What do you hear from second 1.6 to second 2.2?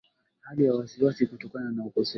na ukosefu